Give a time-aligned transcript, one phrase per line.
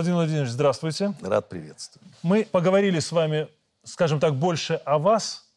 [0.00, 1.12] Владимир Владимирович, здравствуйте.
[1.20, 2.08] Рад приветствовать.
[2.22, 3.48] Мы поговорили с вами,
[3.84, 5.52] скажем так, больше о вас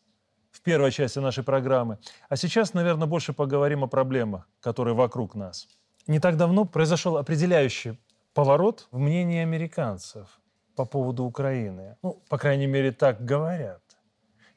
[0.52, 1.98] в первой части нашей программы.
[2.28, 5.70] А сейчас, наверное, больше поговорим о проблемах, которые вокруг нас.
[6.08, 7.98] Не так давно произошел определяющий
[8.34, 10.28] поворот в мнении американцев
[10.76, 11.96] по поводу Украины.
[12.04, 13.82] Ну, по крайней мере, так говорят.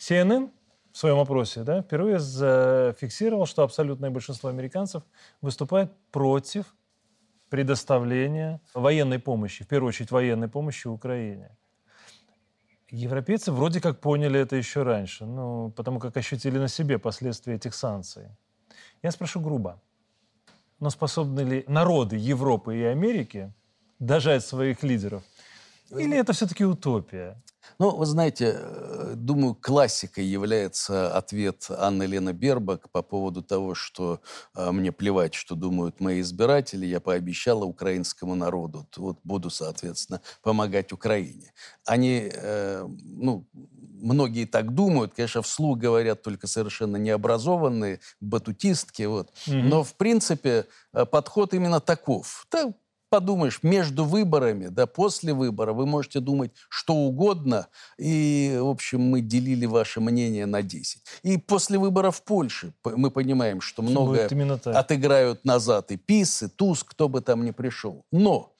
[0.00, 0.50] CNN
[0.90, 5.04] в своем опросе да, впервые зафиксировал, что абсолютное большинство американцев
[5.40, 6.74] выступает против
[7.48, 11.56] предоставления военной помощи, в первую очередь военной помощи Украине.
[12.90, 17.74] Европейцы вроде как поняли это еще раньше, ну, потому как ощутили на себе последствия этих
[17.74, 18.28] санкций.
[19.02, 19.82] Я спрошу грубо,
[20.80, 23.52] но способны ли народы Европы и Америки
[23.98, 25.22] дожать своих лидеров?
[25.90, 27.42] Или это все-таки утопия?
[27.78, 34.20] Ну, вы знаете, э, думаю, классикой является ответ Анны Лены Бербак по поводу того, что
[34.54, 40.92] э, мне плевать, что думают мои избиратели, я пообещала украинскому народу, вот буду, соответственно, помогать
[40.92, 41.52] Украине.
[41.84, 43.46] Они, э, ну,
[44.00, 49.30] многие так думают, конечно, вслух говорят только совершенно необразованные батутистки, вот.
[49.46, 49.62] Mm-hmm.
[49.62, 52.46] Но, в принципе, э, подход именно таков.
[52.50, 52.72] Да,
[53.08, 57.68] подумаешь, между выборами, да, после выбора вы можете думать что угодно,
[57.98, 61.02] и, в общем, мы делили ваше мнение на 10.
[61.22, 64.28] И после выборов в Польше мы понимаем, что многое
[64.64, 68.04] отыграют назад и ПИС, и ТУС, кто бы там ни пришел.
[68.10, 68.55] Но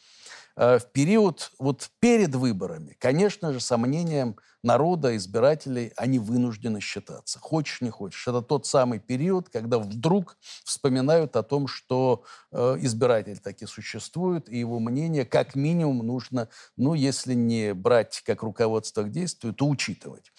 [0.56, 7.38] в период вот перед выборами, конечно же, сомнением народа, избирателей, они вынуждены считаться.
[7.38, 8.26] Хочешь, не хочешь.
[8.26, 14.58] Это тот самый период, когда вдруг вспоминают о том, что э, избиратель таки существует, и
[14.58, 20.32] его мнение как минимум нужно, ну, если не брать как руководство к действию, то учитывать.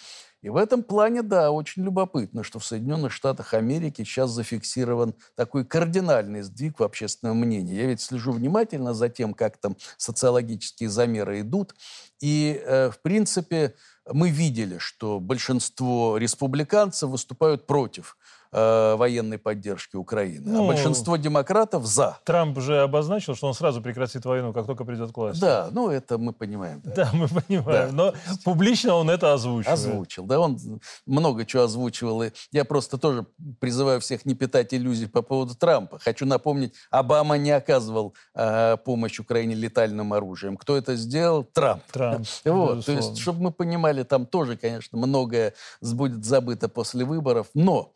[0.47, 5.65] И в этом плане, да, очень любопытно, что в Соединенных Штатах Америки сейчас зафиксирован такой
[5.65, 7.75] кардинальный сдвиг в общественном мнении.
[7.75, 11.75] Я ведь слежу внимательно за тем, как там социологические замеры идут.
[12.21, 13.75] И, э, в принципе,
[14.09, 18.15] мы видели, что большинство республиканцев выступают против
[18.51, 20.49] э, военной поддержки Украины.
[20.49, 22.17] А ну, а большинство демократов за.
[22.25, 25.41] Трамп же обозначил, что он сразу прекратит войну, как только придет к власти.
[25.41, 26.81] Да, ну это мы понимаем.
[26.83, 27.89] Да, да мы понимаем.
[27.89, 27.89] Да.
[27.91, 28.13] Но
[28.43, 29.71] публично он это озвучил.
[29.71, 30.57] Озвучил, да, он
[31.05, 32.23] много чего озвучивал.
[32.23, 33.25] И я просто тоже
[33.59, 35.99] призываю всех не питать иллюзий по поводу Трампа.
[35.99, 40.57] Хочу напомнить, Обама не оказывал э, помощь Украине летальным оружием.
[40.57, 41.43] Кто это сделал?
[41.43, 41.83] Трамп.
[41.91, 42.27] Трамп.
[42.57, 47.93] Вот, то есть, чтобы мы понимали, там тоже, конечно, многое будет забыто после выборов, но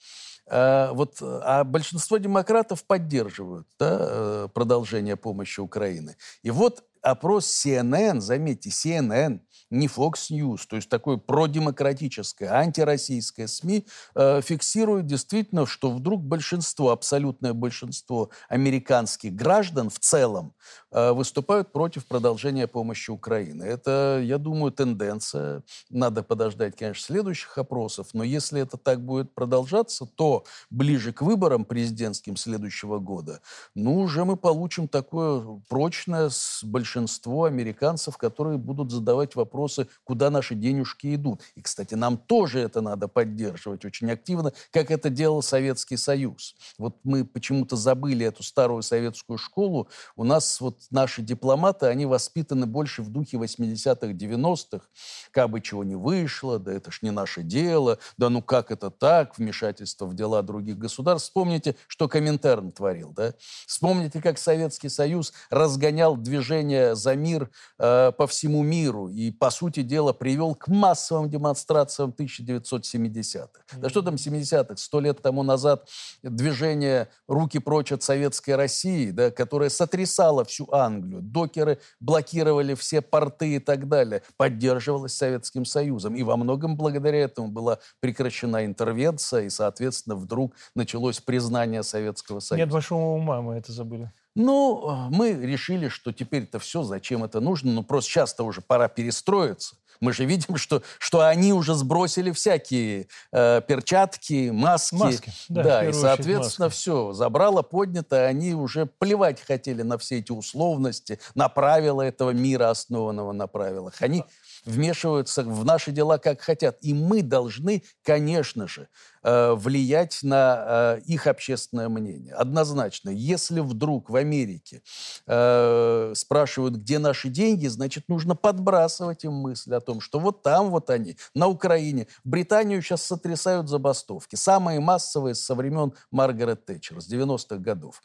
[0.51, 6.17] Э, вот, а большинство демократов поддерживают да, э, продолжение помощи Украины.
[6.43, 9.39] И вот опрос CNN, заметьте, CNN,
[9.71, 16.91] не Fox News, то есть такое продемократическое, антироссийское СМИ, э, фиксирует действительно, что вдруг большинство,
[16.91, 20.53] абсолютное большинство американских граждан в целом
[20.91, 23.63] э, выступают против продолжения помощи Украины.
[23.63, 25.63] Это, я думаю, тенденция.
[25.89, 31.63] Надо подождать, конечно, следующих опросов, но если это так будет продолжаться, то ближе к выборам
[31.63, 33.39] президентским следующего года,
[33.73, 36.29] ну, уже мы получим такое прочное
[36.63, 41.41] большинство американцев, которые будут задавать вопрос вопросы, куда наши денежки идут.
[41.55, 46.55] И, кстати, нам тоже это надо поддерживать очень активно, как это делал Советский Союз.
[46.77, 49.87] Вот мы почему-то забыли эту старую советскую школу.
[50.15, 54.85] У нас вот наши дипломаты, они воспитаны больше в духе 80-х, 90-х.
[55.31, 58.89] Как бы чего не вышло, да это ж не наше дело, да ну как это
[58.89, 61.29] так, вмешательство в дела других государств.
[61.29, 63.33] Вспомните, что Коминтерн творил, да?
[63.67, 69.83] Вспомните, как Советский Союз разгонял движение за мир э, по всему миру и по сути
[69.83, 73.47] дела, привел к массовым демонстрациям 1970-х.
[73.47, 73.79] Mm-hmm.
[73.79, 74.77] Да что там 70-х?
[74.77, 75.87] Сто лет тому назад
[76.23, 83.55] движение «Руки прочь от советской России», да, которое сотрясало всю Англию, докеры блокировали все порты
[83.55, 86.15] и так далее, поддерживалось Советским Союзом.
[86.15, 92.63] И во многом благодаря этому была прекращена интервенция, и, соответственно, вдруг началось признание Советского Союза.
[92.63, 94.11] Нет большого ума, мы это забыли.
[94.35, 98.61] Ну, а, мы решили, что теперь это все, зачем это нужно, ну, просто сейчас-то уже
[98.61, 99.75] пора перестроиться.
[100.01, 104.95] Мы же видим, что, что они уже сбросили всякие э, перчатки, маски.
[104.95, 105.63] Маски, да.
[105.63, 107.13] да и, соответственно, все.
[107.13, 108.25] Забрало, поднято.
[108.25, 113.93] Они уже плевать хотели на все эти условности, на правила этого мира, основанного на правилах.
[113.99, 114.23] Они
[114.65, 116.77] вмешиваются в наши дела как хотят.
[116.81, 118.87] И мы должны, конечно же,
[119.23, 122.33] э, влиять на э, их общественное мнение.
[122.33, 123.09] Однозначно.
[123.09, 124.81] Если вдруг в Америке
[125.27, 130.69] э, спрашивают, где наши деньги, значит, нужно подбрасывать им мысль о том, что вот там
[130.69, 132.07] вот они, на Украине.
[132.23, 134.35] Британию сейчас сотрясают забастовки.
[134.35, 138.01] Самые массовые со времен Маргарет Тэтчер, с 90-х годов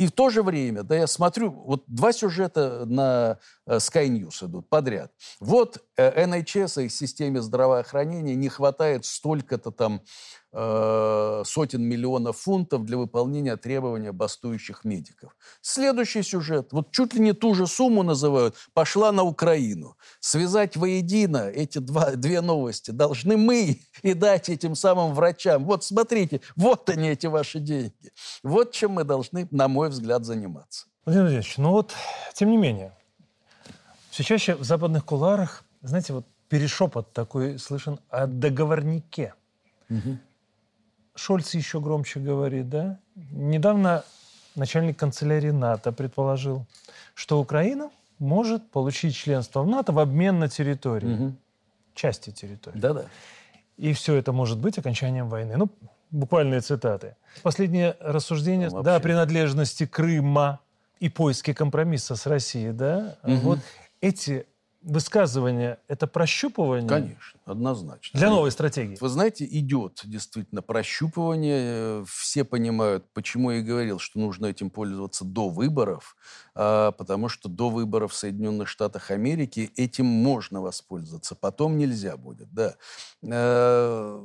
[0.00, 4.46] И в то же время, да, я смотрю, вот два сюжета на э, Sky News
[4.46, 5.12] идут подряд.
[5.40, 10.00] Вот э, NHS и системе здравоохранения не хватает столько-то там
[10.52, 15.36] э, сотен миллионов фунтов для выполнения требований бастующих медиков.
[15.60, 19.96] Следующий сюжет, вот чуть ли не ту же сумму называют, пошла на Украину.
[20.20, 25.64] Связать воедино эти два, две новости должны мы и дать этим самым врачам.
[25.64, 28.12] Вот смотрите, вот они, эти ваши деньги.
[28.42, 30.86] Вот чем мы должны, на мой взгляд, заниматься.
[31.04, 31.94] Владимир Владимирович, ну вот,
[32.34, 32.92] тем не менее,
[34.10, 39.34] все чаще в западных куларах, знаете, вот перешепот такой слышен о договорнике.
[39.88, 40.18] Угу.
[41.14, 42.98] Шольц еще громче говорит, да?
[43.32, 44.04] Недавно
[44.54, 46.66] начальник канцелярии НАТО предположил,
[47.14, 51.34] что Украина может получить членство в НАТО в обмен на территорию, угу.
[51.94, 52.78] части территории.
[52.78, 53.04] Да-да.
[53.76, 55.56] И все это может быть окончанием войны.
[55.56, 55.68] Ну,
[56.10, 57.16] буквальные цитаты.
[57.42, 60.60] Последнее рассуждение, ну, да, о принадлежности Крыма
[60.98, 63.34] и поиске компромисса с Россией, да, угу.
[63.36, 63.58] вот
[64.00, 64.46] эти
[64.82, 66.88] высказывание– это прощупывание?
[66.88, 68.18] Конечно, однозначно.
[68.18, 68.96] Для новой стратегии?
[69.00, 72.04] Вы знаете, идет действительно прощупывание.
[72.06, 76.16] Все понимают, почему я и говорил, что нужно этим пользоваться до выборов,
[76.54, 82.52] а, потому что до выборов в Соединенных Штатах Америки этим можно воспользоваться, потом нельзя будет,
[82.52, 82.74] да.
[83.22, 84.20] Э,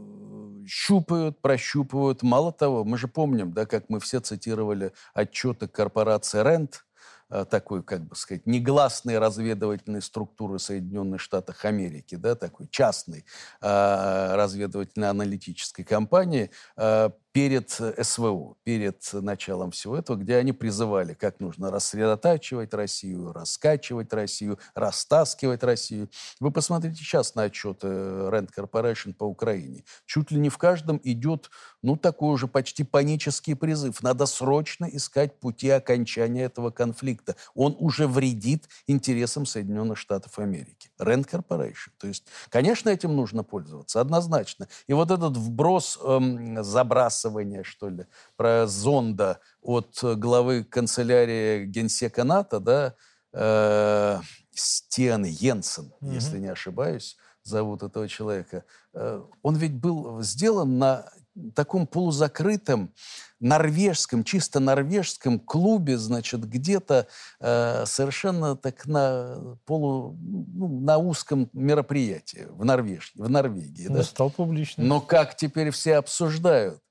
[0.67, 2.23] щупают, прощупывают.
[2.23, 6.94] Мало того, мы же помним, да, как мы все цитировали отчеты корпорации Рент, Э,
[7.29, 13.25] такой, как бы сказать, негласной разведывательной структуры Соединенных Штатов Америки, да, такой частной
[13.61, 21.69] э, разведывательно-аналитической компании, э, перед СВО, перед началом всего этого, где они призывали, как нужно
[21.69, 26.09] рассредотачивать Россию, раскачивать Россию, растаскивать Россию.
[26.39, 29.83] Вы посмотрите сейчас на отчеты Rand Corporation по Украине.
[30.05, 31.49] Чуть ли не в каждом идет,
[31.85, 34.03] ну, такой уже почти панический призыв.
[34.03, 37.35] Надо срочно искать пути окончания этого конфликта.
[37.53, 40.89] Он уже вредит интересам Соединенных Штатов Америки.
[40.99, 41.91] Rand Corporation.
[41.97, 44.67] То есть, конечно, этим нужно пользоваться, однозначно.
[44.87, 48.05] И вот этот вброс, эм, забрас вбрасывание, что ли,
[48.37, 52.95] про зонда от главы канцелярии генсека НАТО, да,
[53.33, 54.19] э,
[54.51, 56.13] Стен Йенсен, mm-hmm.
[56.13, 58.63] если не ошибаюсь, зовут этого человека.
[58.93, 61.09] Э, он ведь был сделан на
[61.53, 62.93] таком полузакрытом
[63.39, 67.07] норвежском, чисто норвежском клубе, значит, где-то
[67.39, 73.87] э, совершенно так на полу, ну, на узком мероприятии в, Норвеж, в Норвегии.
[73.87, 74.03] Он да?
[74.03, 74.87] стал публичным.
[74.87, 76.81] Но как теперь все обсуждают?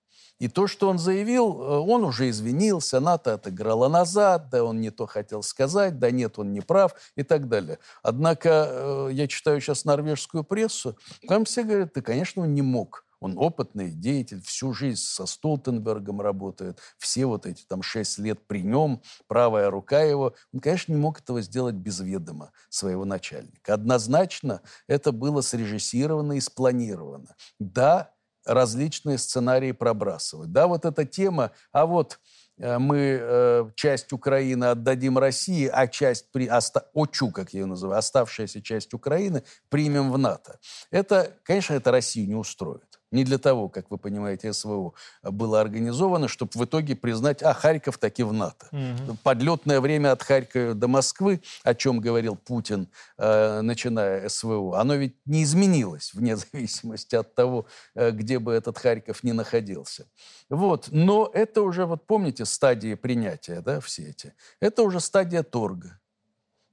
[0.41, 4.91] И то, что он заявил, э, он уже извинился, НАТО отыграла назад, да он не
[4.91, 7.79] то хотел сказать, да нет, он не прав и так далее.
[8.03, 13.05] Однако э, я читаю сейчас норвежскую прессу, там все говорят, да, конечно, он не мог.
[13.25, 18.61] Он опытный деятель, всю жизнь со Столтенбергом работает, все вот эти там шесть лет при
[18.61, 20.35] нем, правая рука его.
[20.53, 23.73] Он, конечно, не мог этого сделать без ведома своего начальника.
[23.73, 27.35] Однозначно это было срежиссировано и спланировано.
[27.59, 28.11] Да,
[28.45, 30.53] различные сценарии пробрасывать.
[30.53, 32.21] Да, вот эта тема, а вот
[32.59, 37.67] э, мы э, часть Украины отдадим России, а часть, при, оста, ОЧУ, как я ее
[37.67, 40.59] называю, оставшаяся часть Украины примем в НАТО.
[40.91, 42.94] Это, конечно, это Россию не устроит.
[43.11, 47.99] Не для того, как вы понимаете, СВО было организовано, чтобы в итоге признать, а Харьков
[47.99, 48.67] таки в НАТО.
[48.73, 49.19] Угу.
[49.23, 55.17] Подлетное время от Харькова до Москвы, о чем говорил Путин, э, начиная СВО, оно ведь
[55.27, 60.07] не изменилось вне зависимости от того, э, где бы этот Харьков ни находился.
[60.49, 60.89] Вот.
[60.91, 64.35] Но это уже, вот помните, стадии принятия, да, все эти.
[64.61, 66.01] Это уже стадия торга.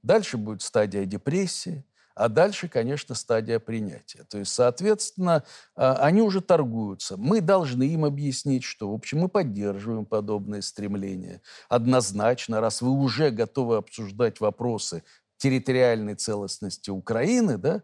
[0.02, 4.24] Дальше будет стадия депрессии, а дальше, конечно, стадия принятия.
[4.28, 7.16] То есть, соответственно, а, они уже торгуются.
[7.16, 11.40] Мы должны им объяснить, что, в общем, мы поддерживаем подобные стремления.
[11.68, 15.02] Однозначно, раз вы уже готовы обсуждать вопросы
[15.38, 17.82] территориальной целостности Украины, да,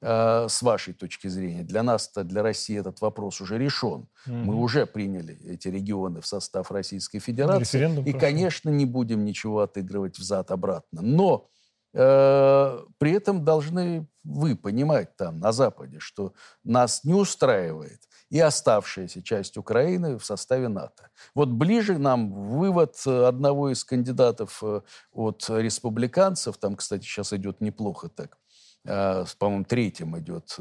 [0.00, 4.06] а, с вашей точки зрения, для нас-то, для России этот вопрос уже решен.
[4.26, 4.44] Mm-hmm.
[4.44, 7.78] Мы уже приняли эти регионы в состав Российской Федерации.
[7.78, 8.28] Референдум и, прошел.
[8.28, 11.02] конечно, не будем ничего отыгрывать взад-обратно.
[11.02, 11.48] Но
[11.92, 19.56] при этом должны вы понимать там, на Западе, что нас не устраивает и оставшаяся часть
[19.56, 21.08] Украины в составе НАТО.
[21.34, 28.08] Вот ближе нам вывод одного из кандидатов э, от республиканцев, там, кстати, сейчас идет неплохо
[28.08, 28.36] так,
[28.84, 30.58] э, по-моему, третьим идет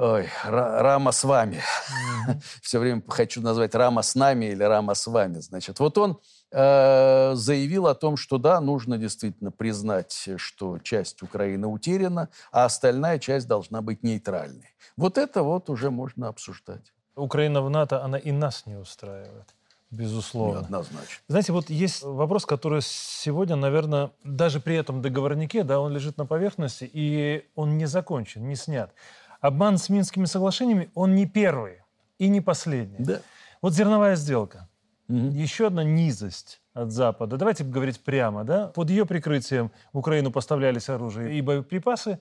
[0.00, 1.56] Ой, Рама с вами.
[1.56, 2.42] Mm-hmm.
[2.62, 5.40] Все время хочу назвать Рама с нами или Рама с вами.
[5.40, 6.14] Значит, вот он э,
[6.50, 13.46] заявил о том, что да, нужно действительно признать, что часть Украины утеряна, а остальная часть
[13.46, 14.74] должна быть нейтральной.
[14.96, 16.92] Вот это вот уже можно обсуждать.
[17.16, 19.54] Украина в НАТО, она и нас не устраивает.
[19.90, 20.60] Безусловно.
[20.60, 21.22] Однозначно.
[21.28, 26.26] Знаете, вот есть вопрос, который сегодня, наверное, даже при этом договорнике, да, он лежит на
[26.26, 28.92] поверхности, и он не закончен, не снят.
[29.40, 31.82] Обман с Минскими соглашениями, он не первый
[32.18, 33.04] и не последний.
[33.04, 33.20] Да.
[33.62, 34.68] Вот зерновая сделка.
[35.08, 35.30] Мгм.
[35.30, 37.36] Еще одна низость от Запада.
[37.36, 38.68] Давайте говорить прямо, да?
[38.68, 42.18] Под ее прикрытием в Украину поставлялись оружие и боеприпасы.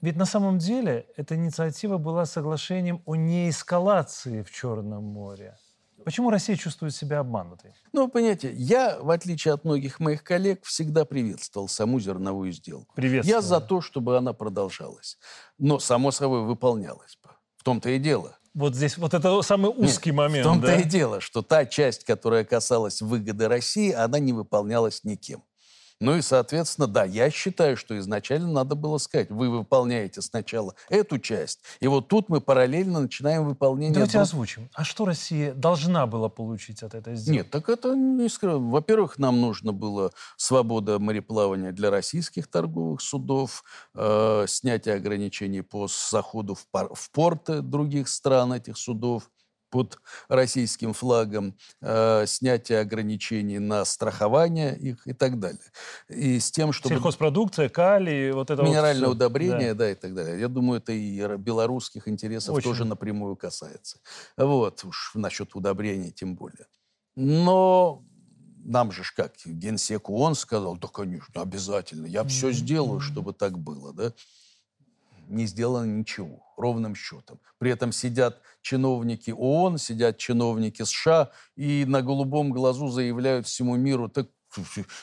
[0.00, 5.56] Ведь на самом деле эта инициатива была соглашением о неэскалации в Черном море.
[6.04, 7.74] Почему Россия чувствует себя обманутой?
[7.92, 12.94] Ну, понимаете, я, в отличие от многих моих коллег, всегда приветствовал саму зерновую сделку.
[12.94, 13.36] Приветствую.
[13.36, 15.18] Я за то, чтобы она продолжалась.
[15.58, 17.30] Но, само собой, выполнялась бы.
[17.56, 18.38] В том-то и дело.
[18.54, 20.46] Вот здесь вот это самый узкий Нет, момент.
[20.46, 20.80] В том-то да?
[20.80, 25.44] и дело, что та часть, которая касалась выгоды России, она не выполнялась никем.
[26.00, 31.18] Ну и, соответственно, да, я считаю, что изначально надо было сказать, вы выполняете сначала эту
[31.18, 33.92] часть, и вот тут мы параллельно начинаем выполнение...
[33.92, 34.70] Давайте друг- озвучим.
[34.74, 37.38] А что Россия должна была получить от этой сделки?
[37.38, 38.68] Нет, так это не скрываю.
[38.70, 43.62] Во-первых, нам нужно было свобода мореплавания для российских торговых судов,
[43.94, 49.30] э, снятие ограничений по заходу в, пор- в порты других стран этих судов
[49.70, 49.98] под
[50.28, 55.60] российским флагом, э, снятие ограничений на страхование их и так далее.
[56.08, 56.94] И с тем, чтобы...
[56.96, 59.26] Сельхозпродукция, калий, вот это Минеральное вот всё.
[59.26, 59.84] удобрение, Да.
[59.86, 59.90] да.
[59.90, 60.40] и так далее.
[60.40, 62.68] Я думаю, это и белорусских интересов Очень.
[62.70, 63.98] тоже напрямую касается.
[64.36, 66.66] Вот, уж насчет удобрений тем более.
[67.16, 68.02] Но
[68.64, 73.92] нам же как, генсек ООН сказал, да, конечно, обязательно, я все сделаю, чтобы так было,
[73.92, 74.12] да.
[75.30, 77.38] Не сделано ничего, ровным счетом.
[77.58, 84.08] При этом сидят чиновники ООН, сидят чиновники США и на голубом глазу заявляют всему миру,
[84.08, 84.26] так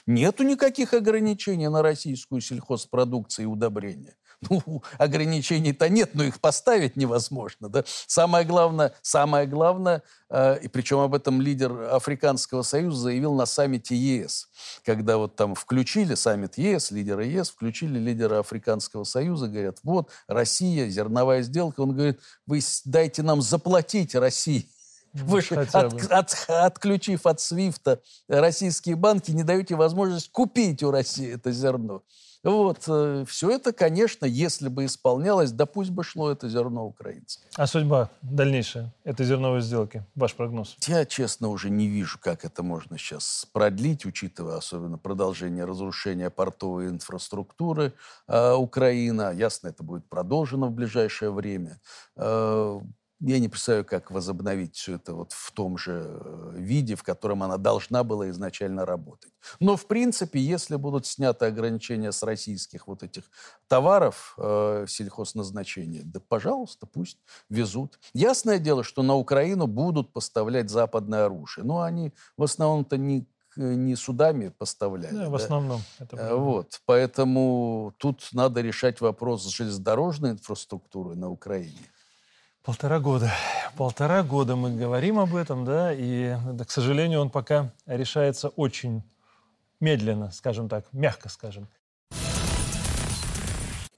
[0.06, 4.16] нету никаких ограничений на российскую сельхозпродукцию и удобрения.
[4.50, 7.70] Ну, ограничений-то нет, но их поставить невозможно.
[7.70, 7.84] Да?
[8.06, 13.96] Самое главное, самое главное, э, и причем об этом лидер Африканского союза заявил на саммите
[13.96, 14.50] ЕС,
[14.86, 20.88] когда вот там включили саммит ЕС, лидеры ЕС, включили лидера Африканского союза, говорят, вот Россия,
[20.88, 24.70] зерновая сделка, он говорит, вы дайте нам заплатить России.
[25.24, 25.76] Вы же, от-
[26.12, 32.04] от- отключив от Свифта российские банки, не даете возможность купить у России это зерно.
[32.44, 32.84] Вот,
[33.28, 37.42] все это, конечно, если бы исполнялось, да пусть бы шло это зерно украинцам.
[37.56, 40.06] А судьба дальнейшая этой зерновой сделки?
[40.16, 40.78] Ваш прогноз?
[40.86, 46.88] Я, честно, уже не вижу, как это можно сейчас продлить, учитывая особенно продолжение разрушения портовой
[46.90, 47.94] инфраструктуры
[48.28, 49.34] э, Украины.
[49.36, 51.82] Ясно, это будет продолжено в ближайшее время.
[52.16, 52.80] Э,
[53.20, 57.42] я не представляю, как возобновить все это вот в том же э, виде, в котором
[57.42, 59.32] она должна была изначально работать.
[59.60, 63.24] Но, в принципе, если будут сняты ограничения с российских вот этих
[63.68, 67.18] товаров э, сельхозназначения, да, пожалуйста, пусть
[67.50, 68.00] везут.
[68.14, 71.66] Ясное дело, что на Украину будут поставлять западное оружие.
[71.66, 75.16] Но они в основном-то не, не судами поставляли.
[75.16, 75.44] Да, в да.
[75.44, 75.82] основном.
[75.98, 76.36] Это Э.
[76.36, 81.90] Вот, поэтому тут надо решать вопрос с железнодорожной инфраструктурой на Украине.
[82.68, 83.32] Полтора года.
[83.78, 89.04] Полтора года мы говорим об этом, да, и, да, к сожалению, он пока решается очень
[89.80, 91.70] медленно, скажем так, мягко скажем.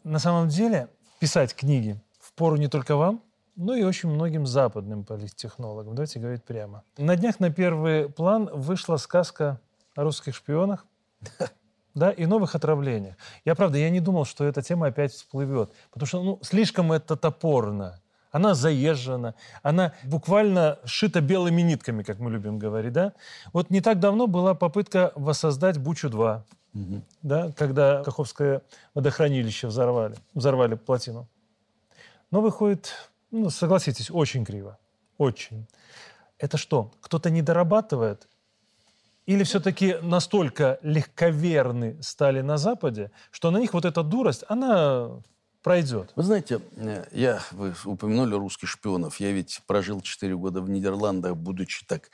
[0.04, 3.24] На самом деле, писать книги впору не только вам,
[3.56, 5.96] но и очень многим западным политтехнологам.
[5.96, 6.84] Давайте говорить прямо.
[6.96, 9.60] На днях на первый план вышла сказка
[9.96, 10.86] о русских шпионах,
[11.96, 13.16] да, и новых отравлениях.
[13.46, 17.16] Я, правда, я не думал, что эта тема опять всплывет, потому что, ну, слишком это
[17.16, 18.00] топорно.
[18.32, 19.34] Она заезжена,
[19.64, 23.14] она буквально шита белыми нитками, как мы любим говорить, да?
[23.54, 26.42] Вот не так давно была попытка воссоздать Бучу-2,
[27.24, 28.62] да, когда Каховское
[28.94, 31.28] водохранилище взорвали, взорвали плотину.
[32.32, 32.94] Но выходит,
[33.32, 34.78] ну, согласитесь, очень криво.
[35.18, 35.66] Очень.
[36.38, 38.28] Это что, кто-то не дорабатывает?
[39.26, 45.22] Или все-таки настолько легковерны стали на Западе, что на них вот эта дурость, она
[45.62, 46.12] пройдет?
[46.16, 49.20] Вы знаете, э, я, вы упомянули русских шпионов.
[49.20, 52.10] Я ведь прожил 4 года в Нидерландах, будучи так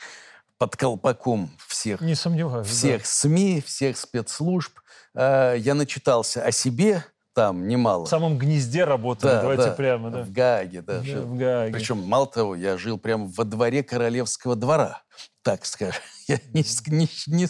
[0.58, 2.68] под колпаком всех, Не сомневаюсь.
[2.68, 2.74] да.
[2.74, 4.80] всех СМИ, всех спецслужб.
[5.14, 8.06] Э, Я начитался о себе там немало.
[8.06, 10.22] В самом гнезде работали, Да, давайте да, прямо, да.
[10.24, 11.00] В Гааге, да.
[11.00, 11.24] Да, жил.
[11.24, 11.74] в Гааге.
[11.74, 15.02] Причем, мало того, я жил прямо во дворе королевского двора,
[15.46, 16.02] так скажем.
[16.28, 17.48] Я не, не, не,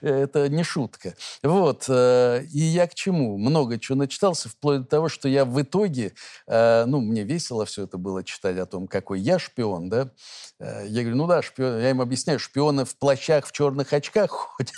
[0.00, 1.14] это не шутка.
[1.44, 1.84] Вот.
[1.88, 3.38] Э, и я к чему?
[3.38, 6.12] Много чего начитался, вплоть до того, что я в итоге,
[6.48, 10.10] э, ну, мне весело все это было читать о том, какой я шпион, да.
[10.58, 14.30] Э, я говорю, ну да, шпион, я им объясняю, шпионы в плащах, в черных очках
[14.56, 14.72] ходят.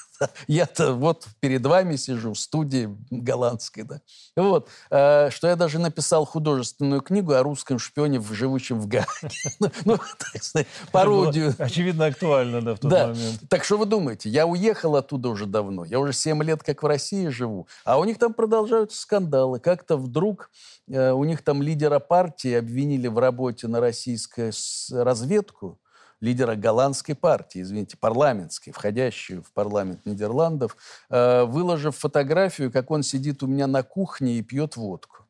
[0.46, 4.00] Я-то вот перед вами сижу в студии голландской, да.
[4.36, 4.68] Вот.
[4.88, 9.06] Что я даже написал художественную книгу о русском шпионе, живущем в Гаге.
[9.60, 11.54] Ну, ну, так сказать, пародию.
[11.58, 13.40] Очевидно, актуально, да, в тот момент.
[13.48, 16.86] Так что вы думаете, я уехал оттуда уже давно, я уже 7 лет как в
[16.86, 19.60] России живу, а у них там продолжаются скандалы.
[19.60, 20.50] Как-то вдруг
[20.88, 24.52] э, у них там лидера партии обвинили в работе на российскую
[24.90, 25.78] разведку,
[26.20, 30.76] лидера голландской партии, извините, парламентской, входящую в парламент Нидерландов,
[31.10, 35.24] э, выложив фотографию, как он сидит у меня на кухне и пьет водку.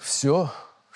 [0.00, 0.50] Все,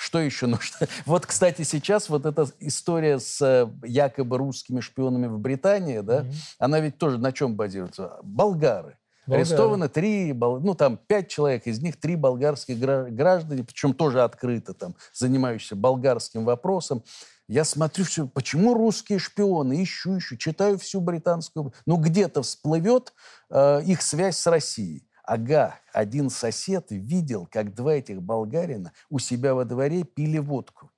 [0.05, 0.87] что еще нужно?
[1.07, 6.35] Вот, кстати, сейчас вот эта история с э, якобы русскими шпионами в Британии, да, mm-hmm.
[6.59, 8.19] она ведь тоже на чем базируется?
[8.23, 8.99] Болгары.
[9.27, 9.43] Болгары.
[9.43, 14.95] Арестовано три, ну там пять человек, из них три болгарских граждане, причем тоже открыто там,
[15.15, 17.03] занимающиеся болгарским вопросом.
[17.49, 21.73] Я смотрю все, почему русские шпионы, ищу, ищу, читаю всю британскую...
[21.87, 23.13] Ну, где-то всплывет
[23.51, 25.07] э, их связь с Россией.
[25.27, 30.91] Ага, один сосед видел, как два этих болгарина у себя во дворе пили водку.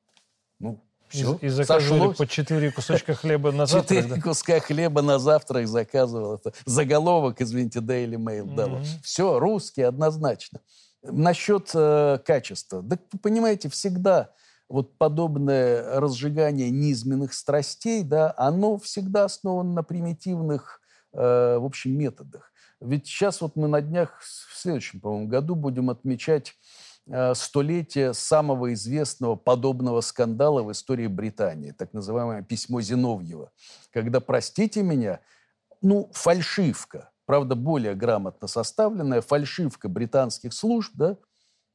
[0.59, 3.99] Ну, все, и, и заказывали по четыре кусочка хлеба на завтрак.
[3.99, 4.21] Четыре да?
[4.21, 6.35] куска хлеба на завтрак заказывал.
[6.35, 8.55] Это заголовок, извините, Daily Mail mm-hmm.
[8.57, 8.81] дало.
[9.05, 10.61] Все, русские однозначно.
[11.03, 12.83] Насчет э, качества.
[12.83, 14.31] Да, понимаете, всегда
[14.69, 20.81] вот подобное разжигание низменных страстей, да, оно всегда основано на примитивных,
[21.13, 22.51] э, в общем, методах.
[22.81, 26.55] Ведь сейчас вот мы на днях, в следующем, по-моему, году будем отмечать
[27.07, 33.51] э, столетие самого известного подобного скандала в истории Британии, так называемое письмо Зиновьева,
[33.93, 35.21] когда, простите меня,
[35.81, 41.17] ну, фальшивка, правда, более грамотно составленная, фальшивка британских служб, да,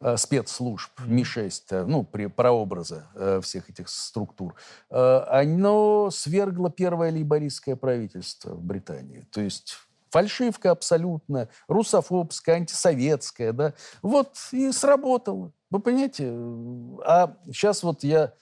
[0.02, 4.54] э, спецслужб Ми-6, э, ну, при, прообраза всех этих структур,
[4.90, 9.26] оно свергло первое лейбористское правительство в Британии.
[9.32, 9.80] То есть
[10.12, 13.74] Фальшивка абсолютно, русофобская, антисоветская, да.
[14.02, 15.54] Вот и сработало.
[15.70, 16.30] Вы понимаете?
[17.06, 18.34] А сейчас вот я,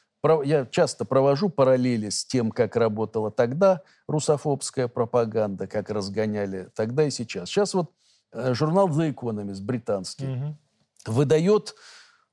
[0.43, 7.11] я часто провожу параллели с тем, как работала тогда русофобская пропаганда, как разгоняли тогда и
[7.11, 7.49] сейчас.
[7.49, 7.91] Сейчас вот
[8.33, 10.57] э, журнал The Economist британский угу.
[11.05, 11.75] выдает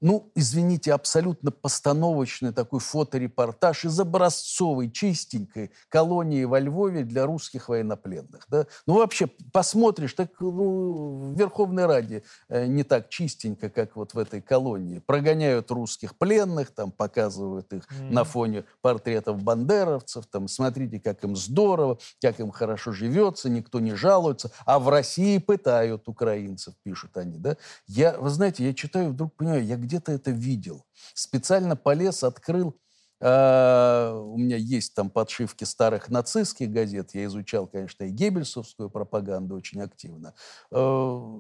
[0.01, 8.45] ну, извините, абсолютно постановочный такой фоторепортаж из образцовой, чистенькой колонии во Львове для русских военнопленных.
[8.49, 8.67] Да?
[8.87, 14.19] Ну, вообще, посмотришь, так ну, в Верховной Раде э, не так чистенько, как вот в
[14.19, 14.99] этой колонии.
[14.99, 18.13] Прогоняют русских пленных, там показывают их mm-hmm.
[18.13, 23.95] на фоне портретов бандеровцев, там, смотрите, как им здорово, как им хорошо живется, никто не
[23.95, 27.39] жалуется, а в России пытают украинцев, пишут они.
[27.39, 27.57] Да?
[27.87, 30.85] Я, вы знаете, я читаю, вдруг понимаю, я где-то это видел.
[31.15, 32.77] Специально полез, открыл.
[33.21, 37.11] Э, у меня есть там подшивки старых нацистских газет.
[37.15, 40.35] Я изучал, конечно, и геббельсовскую пропаганду очень активно.
[40.71, 40.77] Э,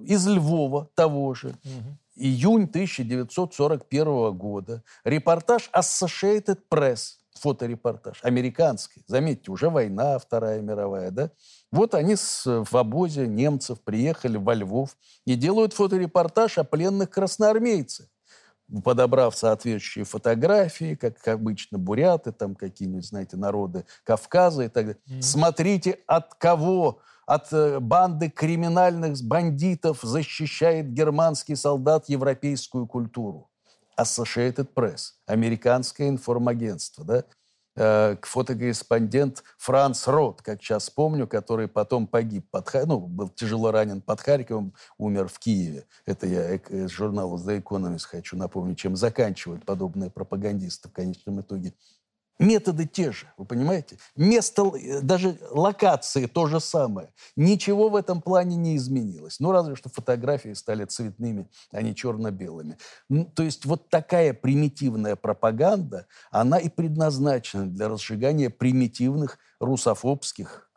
[0.06, 1.48] из Львова того же.
[1.48, 1.98] Угу.
[2.16, 4.82] Июнь 1941 года.
[5.04, 9.04] Репортаж Associated Press фоторепортаж, американский.
[9.06, 11.30] Заметьте, уже война Вторая мировая, да?
[11.70, 18.06] Вот они с, в обозе немцев приехали во Львов и делают фоторепортаж о пленных красноармейцах
[18.84, 25.00] подобрав соответствующие фотографии, как обычно буряты, там какие-нибудь, знаете, народы Кавказа и так далее.
[25.08, 25.22] Mm-hmm.
[25.22, 33.48] Смотрите, от кого, от э, банды криминальных бандитов защищает германский солдат европейскую культуру.
[33.98, 37.24] Associated Press, американское информагентство, да?
[37.78, 44.00] Э, фотокорреспондент Франц Рот, как сейчас помню, который потом погиб, под, ну, был тяжело ранен
[44.00, 45.86] под Харьковом, умер в Киеве.
[46.06, 51.74] Это я из журнала The Economist хочу напомнить, чем заканчивают подобные пропагандисты в конечном итоге.
[52.38, 53.98] Методы те же, вы понимаете?
[54.14, 57.12] Место, э, даже локации то же самое.
[57.34, 59.40] Ничего в этом плане не изменилось.
[59.40, 62.76] Ну, разве что фотографии стали цветными, а не черно-белыми.
[63.08, 70.70] Ну, то есть вот такая примитивная пропаганда, она и предназначена для разжигания примитивных русофобских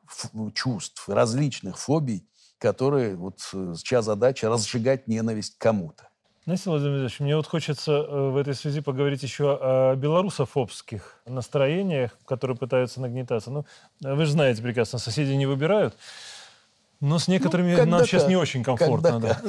[0.54, 2.26] чувств, различных фобий,
[2.58, 6.10] которые, вот, э, чья задача разжигать ненависть кому-то.
[6.46, 12.58] Владимир Владимирович, мне вот хочется э, в этой связи поговорить еще о белорусофобских настроениях, которые
[12.58, 13.52] пытаются нагнетаться.
[13.52, 13.66] Ну,
[14.02, 15.96] вы же знаете прекрасно, соседи не выбирают.
[17.02, 19.20] Но с некоторыми ну, нам сейчас не очень комфортно.
[19.20, 19.42] Да.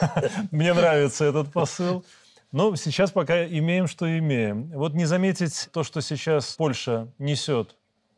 [0.50, 2.04] Мне нравится этот посыл.
[2.52, 4.70] Но сейчас пока имеем, что имеем.
[4.70, 7.74] Вот не заметить то, что сейчас Польша несет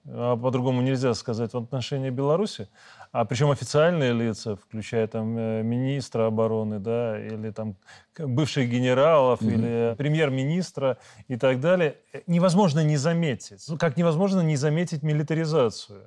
[0.08, 2.68] а по-другому нельзя сказать, в отношении Беларуси,
[3.12, 7.76] а причем официальные лица, включая там э, министра обороны, да, или там
[8.18, 9.54] бывших генералов, mm-hmm.
[9.54, 13.64] или премьер-министра и так далее, невозможно не заметить.
[13.68, 16.04] Ну, как невозможно не заметить милитаризацию.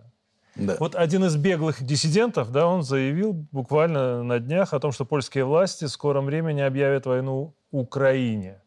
[0.56, 0.76] Да.
[0.80, 5.46] Вот один из беглых диссидентов, да, он заявил буквально на днях о том, что польские
[5.46, 8.62] власти в скором времени объявят войну Украине.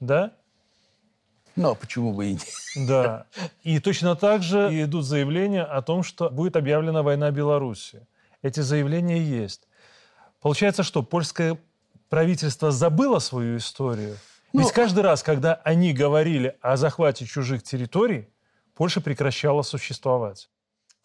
[0.00, 0.32] Да?
[1.56, 2.88] Ну, а почему бы и нет?
[2.88, 3.26] Да.
[3.62, 8.06] И точно так же идут заявления о том, что будет объявлена война Беларуси.
[8.42, 9.68] Эти заявления есть.
[10.40, 11.58] Получается, что польское
[12.08, 14.16] правительство забыло свою историю?
[14.52, 18.28] Ну, Ведь каждый раз, когда они говорили о захвате чужих территорий,
[18.74, 20.48] Польша прекращала существовать.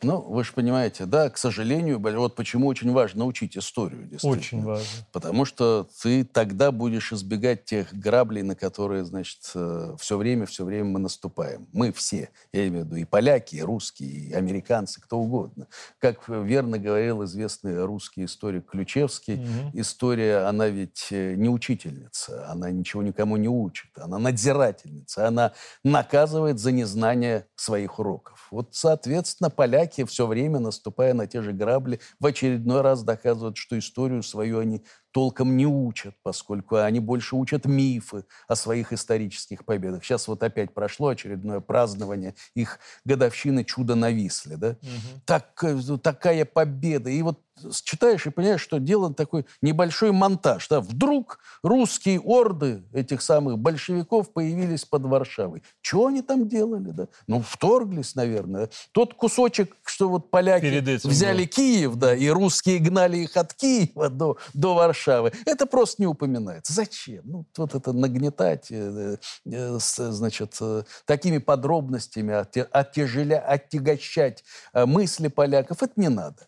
[0.02, 4.10] Ну, вы же понимаете, да, к сожалению, вот почему очень важно учить историю.
[4.24, 4.86] Очень важно.
[5.12, 10.64] Потому что ты тогда будешь избегать тех граблей, на которые, значит, э, все время, все
[10.64, 11.68] время мы наступаем.
[11.74, 15.68] Мы все, я имею в виду и поляки, и русские, и американцы, кто угодно.
[16.00, 19.72] Как верно говорил известный русский историк Ключевский, угу.
[19.74, 25.52] история, она ведь э, не учительница, она ничего никому не учит, она надзирательница, она
[25.84, 28.48] наказывает за незнание своих уроков.
[28.50, 33.78] Вот, соответственно, поляки все время, наступая на те же грабли, в очередной раз доказывают, что
[33.78, 40.04] историю свою они толком не учат, поскольку они больше учат мифы о своих исторических победах.
[40.04, 44.58] Сейчас вот опять прошло очередное празднование их годовщины чуда на Висле.
[44.58, 44.70] Да?
[44.70, 45.22] Угу.
[45.26, 47.10] Так, э, такая победа.
[47.10, 47.40] И вот
[47.84, 50.68] читаешь и понимаешь, что делан такой небольшой монтаж.
[50.70, 50.82] Да?
[50.82, 55.64] Вдруг русские орды этих самых большевиков появились под Варшавой.
[55.82, 56.92] Чего они там делали?
[56.92, 57.08] Да?
[57.28, 58.70] Ну, вторглись, наверное.
[58.92, 61.50] Тот кусочек, что вот поляки взяли был.
[61.50, 65.32] Киев, да, и русские гнали их от Киева до, до Варшавы, Варшавы.
[65.46, 66.74] Это просто не упоминается.
[66.74, 67.22] Зачем?
[67.26, 72.34] Ну, вот это нагнетать, э, э, значит, э, такими подробностями,
[72.72, 76.48] оттяжеля, оттягощать мысли поляков, это не надо.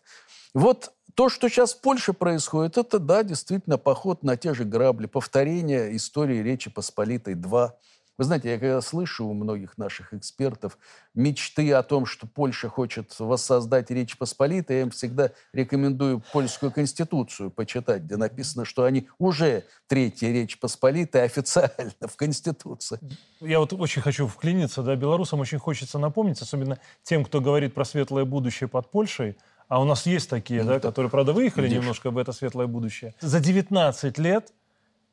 [0.54, 5.06] Вот то, что сейчас в Польше происходит, это, да, действительно, поход на те же грабли,
[5.06, 7.76] повторение истории Речи Посполитой 2.
[8.18, 10.78] Вы знаете, я когда слышу у многих наших экспертов
[11.14, 17.50] мечты о том, что Польша хочет воссоздать Речь Посполитой, я им всегда рекомендую польскую конституцию
[17.50, 22.98] почитать, где написано, что они уже Третья Речь Посполитая официально в Конституции.
[23.40, 27.84] Я вот очень хочу вклиниться, да, белорусам очень хочется напомнить, особенно тем, кто говорит про
[27.84, 29.36] светлое будущее под Польшей,
[29.68, 31.78] а у нас есть такие, ну, да, которые, правда, выехали Видишь.
[31.78, 33.14] немножко в это светлое будущее.
[33.20, 34.52] За 19 лет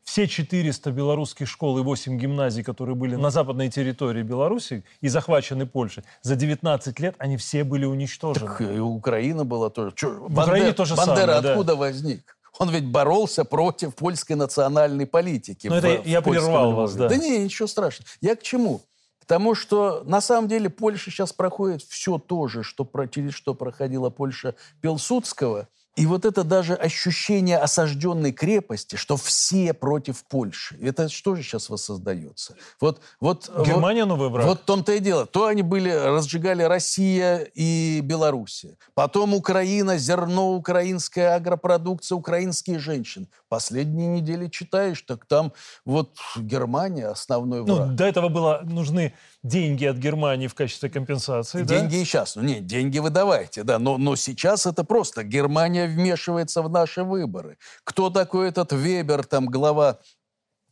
[0.03, 5.65] все 400 белорусских школ и 8 гимназий, которые были на западной территории Беларуси и захвачены
[5.65, 8.47] Польшей, за 19 лет они все были уничтожены.
[8.47, 9.93] Так и Украина была тоже.
[9.95, 11.75] Чё, в Бандер, Украине тоже Бандера самое, откуда да.
[11.75, 12.37] возник?
[12.57, 15.67] Он ведь боролся против польской национальной политики.
[15.67, 17.07] Но в, это я прервал вас, да.
[17.07, 18.09] Да не, ничего страшного.
[18.19, 18.81] Я к чему?
[19.19, 23.53] К тому, что на самом деле Польша сейчас проходит все то же, что, через что
[23.53, 31.09] проходила Польша Пилсудского– и вот это даже ощущение осажденной крепости, что все против Польши, это
[31.09, 32.55] что же сейчас воссоздается?
[32.79, 34.45] Вот, вот, Германия вот, новый враг.
[34.45, 35.25] Вот в том-то и дело.
[35.25, 38.77] То они были, разжигали Россия и Белоруссия.
[38.93, 43.27] Потом Украина, зерно, украинская агропродукция, украинские женщины.
[43.49, 45.51] Последние недели читаешь, так там
[45.83, 47.87] вот Германия основной ну, враг.
[47.89, 51.97] Ну, до этого было нужны деньги от Германии в качестве компенсации, Деньги да?
[51.97, 52.35] и сейчас.
[52.35, 53.79] Ну, нет, деньги вы давайте, да.
[53.79, 57.57] Но, но сейчас это просто Германия вмешивается в наши выборы.
[57.83, 59.99] Кто такой этот Вебер, там, глава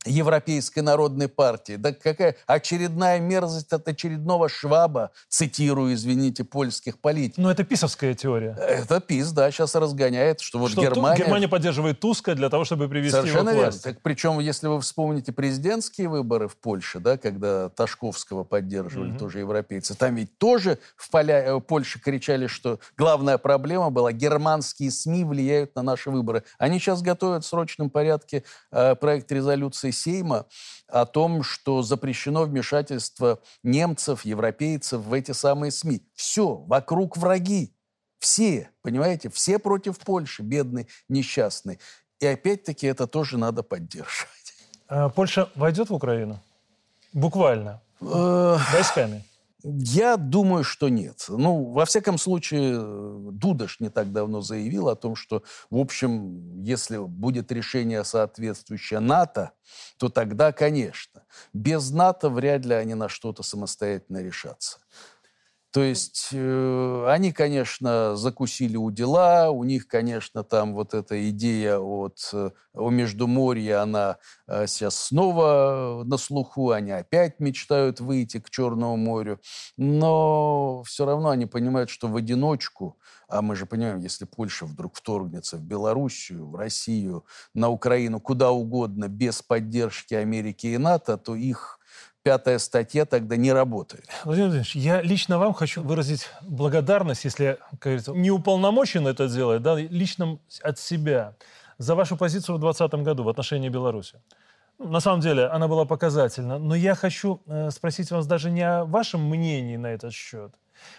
[0.07, 1.75] Европейской народной партии.
[1.77, 7.43] Да какая очередная мерзость от очередного шваба, цитирую, извините, польских политиков.
[7.43, 8.55] Ну, это писовская теория.
[8.59, 11.17] Это пис, да, сейчас разгоняет, что вот что Германия...
[11.17, 13.83] Германия поддерживает Туска для того, чтобы привести Совершенно его к власти.
[13.83, 19.19] Так, причем, если вы вспомните президентские выборы в Польше, да, когда Ташковского поддерживали угу.
[19.19, 21.57] тоже европейцы, там ведь тоже в поля...
[21.57, 26.43] Э, Польше кричали, что главная проблема была, германские СМИ влияют на наши выборы.
[26.57, 30.45] Они сейчас готовят в срочном порядке э, проект резолюции Сейма
[30.87, 36.01] о том, что запрещено вмешательство немцев, европейцев в эти самые СМИ.
[36.13, 37.73] Все, вокруг враги.
[38.19, 41.79] Все, понимаете, все против Польши, бедный, несчастный.
[42.19, 44.53] И опять-таки это тоже надо поддерживать.
[44.87, 46.39] А Польша войдет в Украину?
[47.13, 47.81] Буквально.
[48.01, 49.23] Э, Войсками?
[49.69, 51.25] Я думаю, что нет.
[51.27, 52.79] Ну, во всяком случае,
[53.33, 59.51] Дудаш не так давно заявил о том, что, в общем, если будет решение соответствующее НАТО,
[59.97, 61.23] то тогда, конечно.
[61.51, 64.79] Без НАТО вряд ли они на что-то самостоятельно решатся.
[65.77, 71.77] То есть э, они, конечно, закусили у дела, у них, конечно, там вот эта идея
[71.77, 78.49] от, э, о Междуморье, она э, сейчас снова на слуху, они опять мечтают выйти к
[78.49, 79.39] Черному морю,
[79.77, 84.95] но все равно они понимают, что в одиночку, а мы же понимаем, если Польша вдруг
[84.95, 91.35] вторгнется в Белоруссию, в Россию, на Украину, куда угодно, без поддержки Америки и НАТО, то
[91.35, 91.76] их
[92.27, 94.05] пятая статья тогда не работает.
[94.25, 99.61] Владимир Владимирович, я лично вам хочу выразить благодарность, если, как говорится, не уполномочен это делать,
[99.61, 101.35] да, лично от себя,
[101.77, 104.19] за вашу позицию в 2020 году в отношении Беларуси.
[104.77, 106.59] Ну, на самом деле, она была показательна.
[106.59, 110.53] Но я хочу э, спросить вас даже не о вашем мнении на этот счет.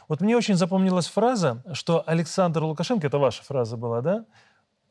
[0.08, 4.24] Вот мне очень запомнилась фраза, что Александр Лукашенко, это ваша фраза была, да,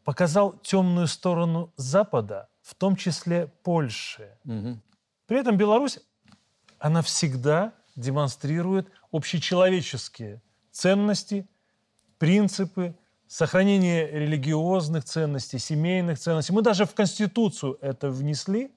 [0.04, 4.38] показал темную сторону Запада, в том числе Польши.
[4.46, 4.82] Угу.
[5.26, 6.00] При этом Беларусь
[6.80, 11.48] она всегда демонстрирует общечеловеческие ценности,
[12.20, 12.96] принципы,
[13.28, 16.54] сохранение религиозных ценностей, семейных ценностей.
[16.54, 18.74] Мы даже в Конституцию это внесли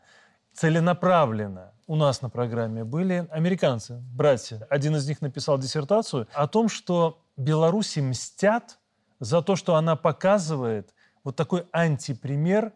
[0.53, 1.73] целенаправленно.
[1.87, 4.67] У нас на программе были американцы, братья.
[4.71, 8.79] Один из них написал диссертацию о том, что Беларуси мстят
[9.21, 12.73] за то, что она показывает вот такой антипример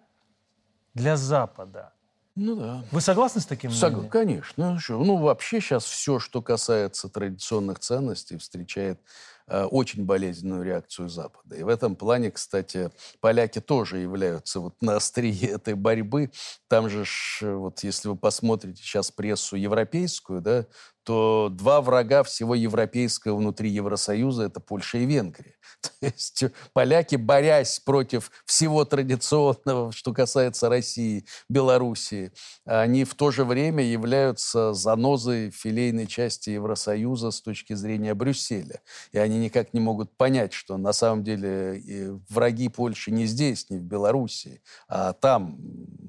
[0.94, 1.92] для Запада.
[2.36, 2.84] Ну да.
[2.90, 4.08] Вы согласны с таким Сог...
[4.08, 4.78] Конечно.
[4.88, 9.00] Ну, ну, вообще сейчас все, что касается традиционных ценностей, встречает
[9.46, 11.54] э, очень болезненную реакцию Запада.
[11.54, 16.32] И в этом плане, кстати, поляки тоже являются вот на острие этой борьбы.
[16.66, 17.04] Там же,
[17.42, 20.66] вот если вы посмотрите сейчас прессу европейскую, да,
[21.04, 25.54] то два врага всего европейского внутри Евросоюза– это Польша и Венгрия.
[25.80, 32.32] То есть поляки, борясь против всего традиционного, что касается России, Белоруссии,
[32.64, 38.80] они в то же время являются занозой филейной части Евросоюза с точки зрения Брюсселя.
[39.12, 43.78] И они никак не могут понять, что на самом деле враги Польши не здесь, не
[43.78, 45.58] в Белоруссии, а там,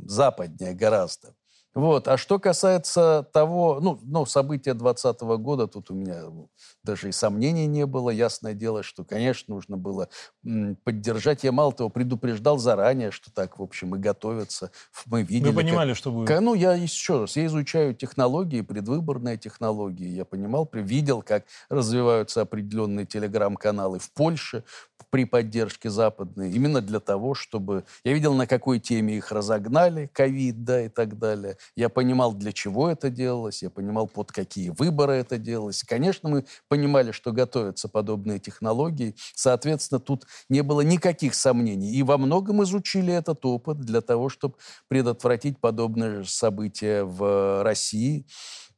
[0.06, 1.36] западнее гораздо.
[1.76, 2.08] Вот.
[2.08, 6.24] А что касается того, ну, ну события 2020 года, тут у меня
[6.84, 8.10] даже и сомнений не было.
[8.10, 10.08] Ясное дело, что, конечно, нужно было
[10.86, 11.44] поддержать.
[11.44, 14.72] Я мало того предупреждал заранее, что так, в общем, и готовятся.
[15.06, 15.50] Мы видели...
[15.50, 15.98] Вы понимали, как...
[15.98, 16.30] что будет?
[16.40, 20.08] Ну, я еще раз, я изучаю технологии, предвыборные технологии.
[20.08, 24.64] Я понимал, видел, как развиваются определенные телеграм-каналы в Польше
[25.10, 27.86] при поддержке западной, именно для того, чтобы...
[28.04, 31.58] Я видел, на какой теме их разогнали, ковид, да, и так далее.
[31.75, 35.84] Я понимал, для чего это делалось, я понимал, под какие выборы это делалось.
[35.84, 39.15] Конечно, мы понимали, что готовятся подобные технологии.
[39.36, 41.91] Соответственно, тут не было никаких сомнений.
[41.91, 44.56] И во многом изучили этот опыт для того, чтобы
[44.88, 48.25] предотвратить подобные события в России.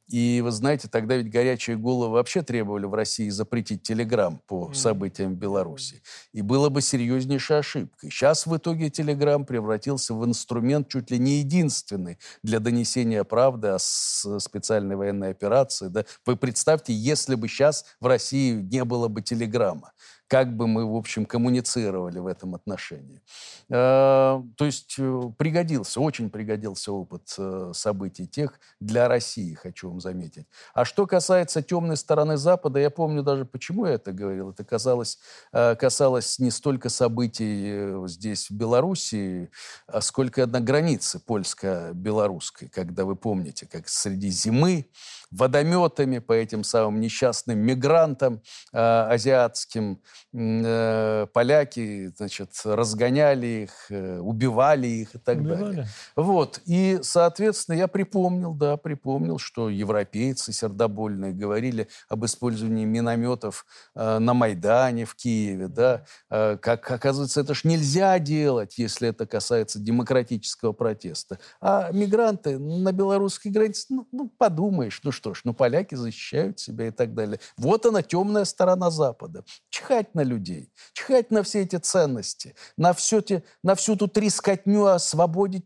[0.08, 5.34] И вы знаете, тогда ведь горячие головы вообще требовали в России запретить Телеграм по событиям
[5.34, 6.02] в Беларуси.
[6.32, 8.10] И было бы серьезнейшей ошибкой.
[8.10, 13.78] Сейчас в итоге Телеграм превратился в инструмент чуть ли не единственный для донесения правды о
[13.78, 15.88] специальной военной операции.
[15.88, 16.04] Да?
[16.24, 19.92] Вы представьте, если бы сейчас в России не было бы Телеграма
[20.28, 23.22] как бы мы, в общем, коммуницировали в этом отношении.
[23.70, 30.00] Э, то есть э, пригодился, очень пригодился опыт э, событий тех для России, хочу вам
[30.00, 30.46] заметить.
[30.74, 34.50] А что касается темной стороны Запада, я помню даже, почему я это говорил.
[34.50, 35.18] Это казалось,
[35.52, 39.50] касалось не столько событий здесь, в Белоруссии,
[39.86, 44.90] а сколько на границе польско-белорусской, когда вы помните, как среди зимы
[45.30, 50.02] водометами по этим самым несчастным мигрантам азиатским.
[50.34, 55.62] Э, поляки, значит, разгоняли их, э, убивали их и так убивали.
[55.62, 55.86] далее.
[56.16, 56.60] Вот.
[56.66, 64.34] И, соответственно, я припомнил, да, припомнил, что европейцы сердобольные говорили об использовании минометов э, на
[64.34, 66.04] Майдане в Киеве, да.
[66.28, 71.38] Как оказывается, это ж нельзя делать, если это касается демократического протеста.
[71.60, 76.88] А мигранты на белорусской границе, ну, ну подумаешь, ну что ж, ну поляки защищают себя
[76.88, 77.40] и так далее.
[77.56, 79.44] Вот она, темная сторона Запада.
[79.70, 84.86] Чихать на людей, чихать на все эти ценности, на, все те, на всю ту трескотню
[84.86, 85.62] о свободе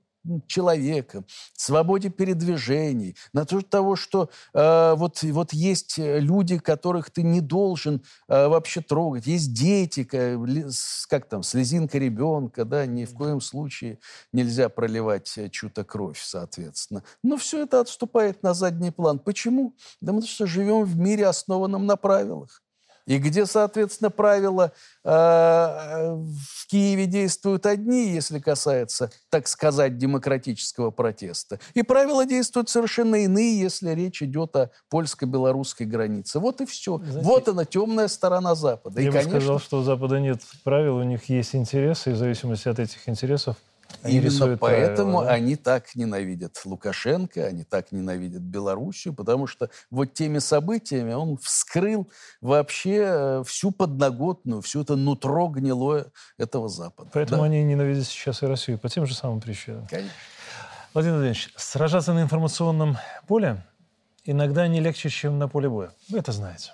[0.46, 1.24] человека,
[1.54, 8.02] свободе передвижений, на то, того, что э, вот, вот есть люди, которых ты не должен
[8.28, 13.98] э, вообще трогать, есть дети, как там, слезинка ребенка, да, ни в коем случае
[14.32, 17.02] нельзя проливать чью-то кровь, соответственно.
[17.22, 19.18] Но все это отступает на задний план.
[19.18, 19.74] Почему?
[20.00, 22.61] Да потому что живем в мире, основанном на правилах.
[23.06, 24.72] И где, соответственно, правила
[25.04, 31.58] э, в Киеве действуют одни, если касается, так сказать, демократического протеста.
[31.74, 36.38] И правила действуют совершенно иные, если речь идет о польско-белорусской границе.
[36.38, 36.98] Вот и все.
[36.98, 39.00] Знаете, вот она, темная сторона Запада.
[39.00, 39.40] Я и, бы конечно...
[39.40, 43.08] сказал, что у Запада нет правил, у них есть интересы, и в зависимости от этих
[43.08, 43.56] интересов
[44.02, 45.30] они Именно поэтому правила, да?
[45.32, 52.10] они так ненавидят Лукашенко, они так ненавидят Белоруссию, потому что вот теми событиями он вскрыл
[52.40, 56.06] вообще э, всю подноготную, всю это нутро гнилое
[56.38, 57.10] этого Запада.
[57.12, 57.46] Поэтому да?
[57.46, 59.86] они ненавидят сейчас и Россию по тем же самым причинам.
[59.88, 60.12] Конечно.
[60.94, 63.64] Владимир Владимирович, сражаться на информационном поле
[64.24, 65.90] иногда не легче, чем на поле боя.
[66.08, 66.72] Вы это знаете.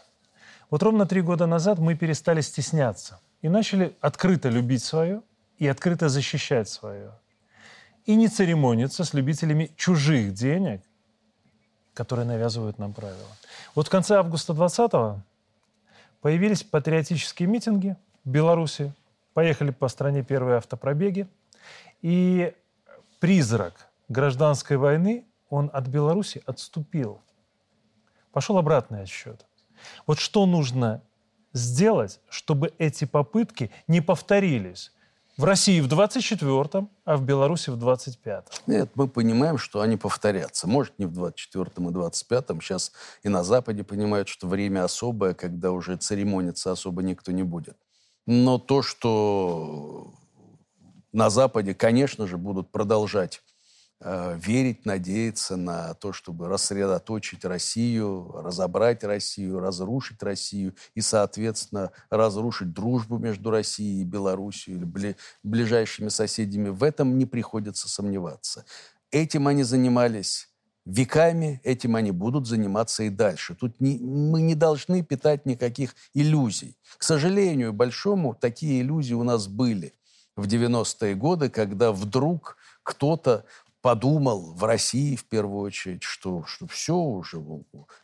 [0.71, 5.23] Вот ровно три года назад мы перестали стесняться и начали открыто любить свое
[5.59, 7.13] и открыто защищать свое.
[8.07, 10.83] И не церемониться с любителями чужих денег,
[11.95, 13.37] которые навязывают нам правила.
[13.75, 15.21] Вот в конце августа 20-го
[16.21, 18.95] появились патриотические митинги в Беларуси,
[19.35, 21.27] поехали по стране первые автопробеги,
[22.01, 22.55] и
[23.21, 27.21] призрак гражданской войны, он от Беларуси отступил.
[28.33, 29.47] Пошел обратный отсчет.
[30.07, 31.03] Вот что нужно
[31.53, 34.93] сделать, чтобы эти попытки не повторились?
[35.39, 38.43] В России в 24-м, а в Беларуси в 25-м.
[38.67, 40.67] Нет, мы понимаем, что они повторятся.
[40.67, 42.61] Может, не в 24-м и 25-м.
[42.61, 42.91] Сейчас
[43.23, 47.77] и на Западе понимают, что время особое, когда уже церемониться особо никто не будет.
[48.27, 50.13] Но то, что
[51.13, 53.41] на Западе, конечно же, будут продолжать
[54.01, 63.19] верить, надеяться на то, чтобы рассредоточить Россию, разобрать Россию, разрушить Россию и, соответственно, разрушить дружбу
[63.19, 66.69] между Россией и Белоруссией или ближайшими соседями.
[66.69, 68.65] В этом не приходится сомневаться.
[69.11, 70.49] Этим они занимались
[70.89, 73.55] веками, этим они будут заниматься и дальше.
[73.55, 76.79] Тут не, мы не должны питать никаких иллюзий.
[76.97, 79.95] К сожалению, большому, такие иллюзии у нас были
[80.37, 83.45] в 90-е годы, когда вдруг кто-то
[83.89, 87.43] подумал в России в первую очередь, что, что все уже,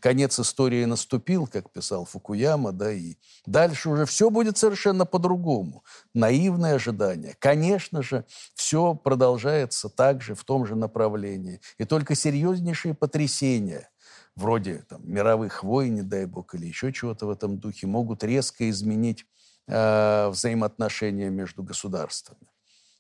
[0.01, 5.85] конец истории наступил, как писал Фукуяма, да, и дальше уже все будет совершенно по-другому.
[6.14, 7.37] Наивное ожидание.
[7.38, 11.61] Конечно же, все продолжается также в том же направлении.
[11.77, 13.90] И только серьезнейшие потрясения–
[14.37, 18.70] вроде там, мировых войн, не дай бог, или еще чего-то в этом духе, могут резко
[18.70, 19.27] изменить
[19.68, 22.49] э, взаимоотношения между государствами.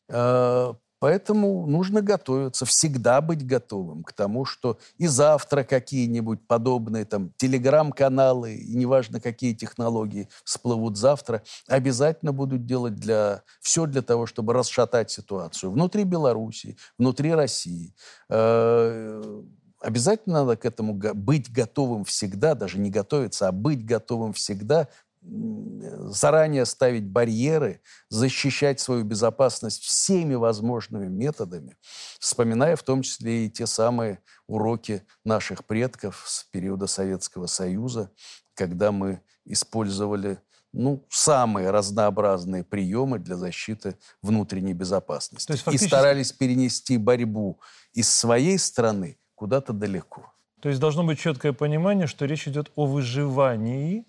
[0.08, 7.30] Э, Поэтому нужно готовиться, всегда быть готовым к тому, что и завтра какие-нибудь подобные там
[7.36, 14.54] телеграм-каналы, и неважно какие технологии всплывут завтра, обязательно будут делать для, все для того, чтобы
[14.54, 17.94] расшатать ситуацию внутри Белоруссии, внутри России.
[18.30, 19.42] Э,
[19.80, 24.88] обязательно надо к этому быть готовым всегда, даже не готовиться, а быть готовым всегда,
[25.24, 31.76] заранее ставить барьеры, защищать свою безопасность всеми возможными методами,
[32.18, 38.10] вспоминая в том числе и те самые уроки наших предков с периода Советского Союза,
[38.54, 40.40] когда мы использовали
[40.72, 45.52] ну, самые разнообразные приемы для защиты внутренней безопасности.
[45.52, 45.86] есть, фактически...
[45.86, 47.60] И старались перенести борьбу
[47.92, 50.32] из своей страны куда-то далеко.
[50.60, 54.06] То есть должно быть четкое понимание, что речь идет о выживании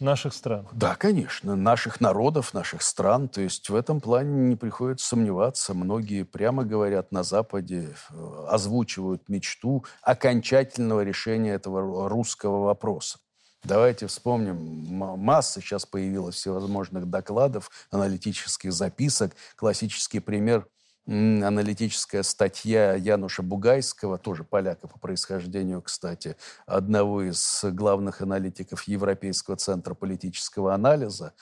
[0.00, 0.66] наших стран.
[0.72, 3.28] Да, конечно, наших народов, наших стран.
[3.28, 5.74] То есть в этом плане не приходится сомневаться.
[5.74, 13.18] Многие прямо говорят на Западе, э, озвучивают мечту окончательного решения этого русского вопроса.
[13.64, 19.32] Давайте вспомним, масса сейчас появилась всевозможных докладов, аналитических записок.
[19.56, 20.66] Классический пример–
[21.08, 29.94] аналитическая статья Януша Бугайского, тоже поляка по происхождению, кстати, одного из главных аналитиков Европейского центра
[29.94, 31.32] политического анализа,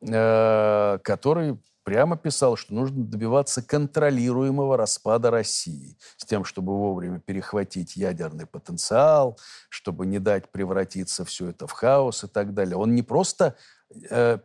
[0.00, 7.96] э, который прямо писал, что нужно добиваться контролируемого распада России с тем, чтобы вовремя перехватить
[7.96, 12.76] ядерный потенциал, чтобы не дать превратиться все это в хаос и так далее.
[12.76, 13.56] Он не просто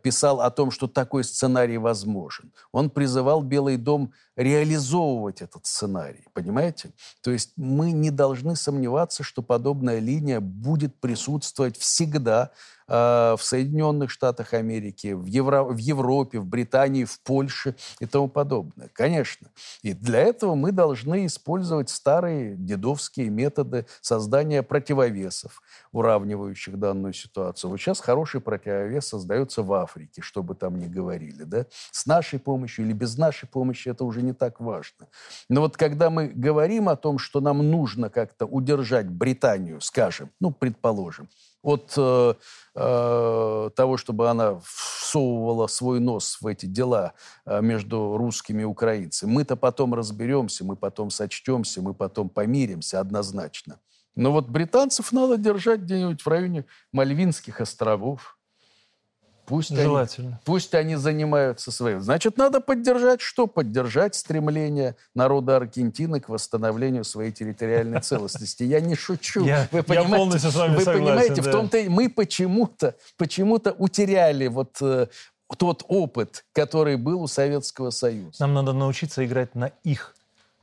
[0.02, 2.52] писал о том, что такой сценарий возможен.
[2.70, 6.92] Он призывал Белый дом реализовывать этот сценарий, понимаете?
[7.22, 14.10] То есть мы не должны сомневаться, что подобная линия будет присутствовать всегда Э, в Соединенных
[14.10, 18.90] Штатах Америки, в, Евро, в Европе, в Британии, в Польше и тому подобное.
[18.92, 19.48] Конечно.
[19.80, 27.70] И для этого мы должны использовать старые дедовские методы создания противовесов, уравнивающих данную ситуацию.
[27.70, 31.44] Вот сейчас хороший противовес создается в Африке, что бы там ни говорили.
[31.44, 31.64] Да?
[31.90, 35.08] С нашей помощью или без нашей помощи это уже не так важно.
[35.48, 40.50] Но вот когда мы говорим о том, что нам нужно как-то удержать Британию, скажем, ну,
[40.50, 41.30] предположим,
[41.62, 42.34] от э,
[42.74, 47.14] э, того, чтобы она всовывала свой нос в эти дела
[47.46, 49.30] э, между русскими и украинцами.
[49.30, 53.78] Мы-то потом разберемся, мы потом сочтемся, мы потом помиримся однозначно.
[54.14, 58.36] Но вот британцев надо держать где-нибудь в районе Мальвинских островов.
[59.52, 60.28] Пусть Желательно.
[60.28, 62.00] Они, пусть они занимаются своим.
[62.00, 63.46] Значит, надо поддержать что?
[63.46, 68.62] Поддержать стремление народа Аргентины к восстановлению своей территориальной целостности.
[68.62, 69.44] Я не шучу.
[69.44, 71.50] Я, вы понимаете, я полностью с вами вы согласен, понимаете, да.
[71.50, 75.08] в том-то мы почему-то почему-то утеряли вот э,
[75.58, 78.36] тот опыт, который был у Советского Союза.
[78.40, 80.14] Нам надо научиться играть на их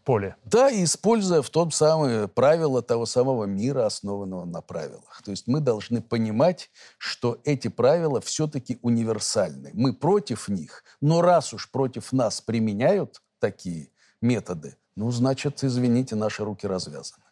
[0.09, 0.35] поле.
[0.43, 5.21] Да, используя в том самое правило того самого мира, основанного на правилах.
[5.23, 9.69] То есть мы должны понимать, что эти правила все-таки универсальны.
[9.73, 16.43] Мы против них, но раз уж против нас применяют такие методы, ну, значит, извините, наши
[16.43, 17.25] руки развязаны.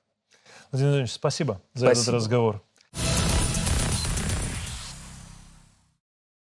[0.72, 2.02] Владимир Владимирович, спасибо за Спасибо.
[2.02, 2.64] этот разговор.